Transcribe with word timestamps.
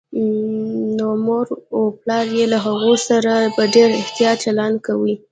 نو 0.97 1.09
مور 1.25 1.45
و 1.77 1.81
پلار 1.99 2.25
يې 2.37 2.45
له 2.53 2.57
هغوی 2.65 2.95
سره 3.09 3.31
په 3.55 3.63
ډېر 3.73 3.89
احتياط 4.01 4.37
چلند 4.45 4.77
کوي 4.87 5.15